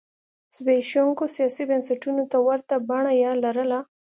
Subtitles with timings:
[0.55, 3.79] زبېښونکو سیاسي بنسټونو ته ورته بڼه یې لرله.